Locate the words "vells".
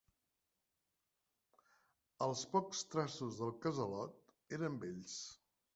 4.87-5.19